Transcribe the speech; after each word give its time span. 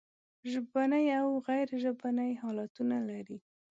ژبني 0.51 1.03
او 1.21 1.27
غیر 1.47 1.69
ژبني 1.83 2.31
حالتونه 2.41 2.97
لري. 3.09 3.37